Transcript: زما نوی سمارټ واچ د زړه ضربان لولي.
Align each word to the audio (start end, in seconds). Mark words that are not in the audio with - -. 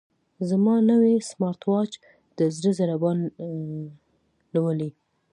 زما 0.49 0.75
نوی 0.89 1.15
سمارټ 1.29 1.61
واچ 1.69 1.91
د 2.37 2.39
زړه 2.57 2.71
ضربان 2.79 3.17
لولي. 4.53 4.89